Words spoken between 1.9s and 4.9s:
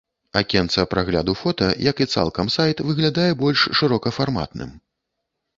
і цалкам сайт, выглядае больш шырокафарматным.